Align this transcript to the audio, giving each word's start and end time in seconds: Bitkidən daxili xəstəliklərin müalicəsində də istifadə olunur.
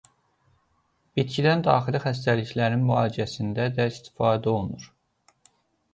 Bitkidən 1.19 1.61
daxili 1.67 2.01
xəstəliklərin 2.07 2.87
müalicəsində 2.89 3.69
də 3.79 3.89
istifadə 3.93 4.55
olunur. 4.57 4.93